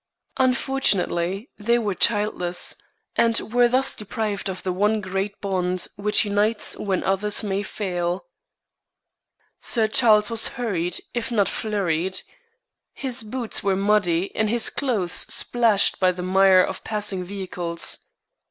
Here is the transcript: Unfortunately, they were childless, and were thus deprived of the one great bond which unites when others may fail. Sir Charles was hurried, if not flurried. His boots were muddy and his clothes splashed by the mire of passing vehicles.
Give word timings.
Unfortunately, 0.37 1.51
they 1.59 1.77
were 1.77 1.93
childless, 1.93 2.75
and 3.15 3.39
were 3.53 3.67
thus 3.67 3.93
deprived 3.93 4.49
of 4.49 4.63
the 4.63 4.73
one 4.73 4.99
great 4.99 5.39
bond 5.41 5.85
which 5.95 6.25
unites 6.25 6.75
when 6.75 7.03
others 7.03 7.43
may 7.43 7.61
fail. 7.61 8.25
Sir 9.59 9.87
Charles 9.87 10.31
was 10.31 10.47
hurried, 10.57 10.97
if 11.13 11.31
not 11.31 11.47
flurried. 11.47 12.19
His 12.93 13.21
boots 13.21 13.61
were 13.61 13.75
muddy 13.75 14.35
and 14.35 14.49
his 14.49 14.71
clothes 14.71 15.11
splashed 15.11 15.99
by 15.99 16.11
the 16.11 16.23
mire 16.23 16.63
of 16.63 16.83
passing 16.83 17.23
vehicles. 17.23 17.99